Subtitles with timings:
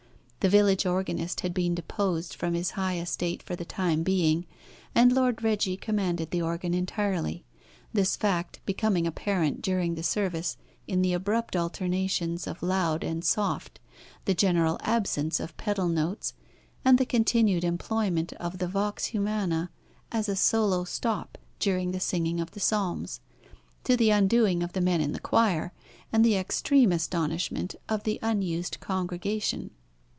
[0.41, 4.47] The village organist had been deposed from his high estate for the time being,
[4.95, 7.45] and Lord Reggie commanded the organ entirely
[7.93, 13.79] this fact becoming apparent during the service in the abrupt alternations of loud and soft,
[14.25, 16.33] the general absence of pedal notes,
[16.83, 19.69] and the continued employment of the vox humana
[20.11, 23.19] as a solo stop during the singing of the psalms,
[23.83, 25.71] to the undoing of the men in the choir,
[26.11, 29.69] and the extreme astonishment of the unused congregation.